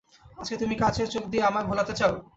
আজকে 0.37 0.55
তুমি 0.57 0.75
কাচের 0.81 1.07
চোখ 1.13 1.23
দিয়ে 1.31 1.47
আমায় 1.49 1.67
ভোলোতে 1.69 1.93
চাও? 1.99 2.13